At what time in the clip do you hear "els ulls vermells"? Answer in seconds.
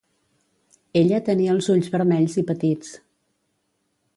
1.57-2.39